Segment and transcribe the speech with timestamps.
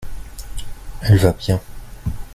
[1.03, 1.61] elle va bien.